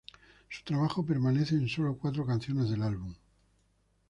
[0.49, 3.13] Su trabajo permanece en solo cuatro canciones del álbum.